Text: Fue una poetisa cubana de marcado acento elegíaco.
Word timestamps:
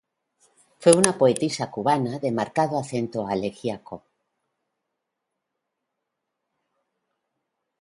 Fue 0.79 0.93
una 0.93 1.15
poetisa 1.15 1.69
cubana 1.69 2.17
de 2.17 2.31
marcado 2.31 2.79
acento 2.79 3.29
elegíaco. 3.29 4.03